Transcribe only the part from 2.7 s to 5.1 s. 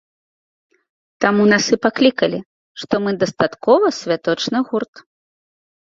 што мы дастаткова святочны гурт.